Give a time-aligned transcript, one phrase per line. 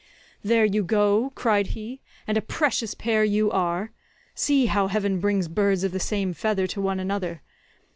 [0.43, 3.91] "There you go," cried he, "and a precious pair you are.
[4.33, 7.43] See how heaven brings birds of the same feather to one another.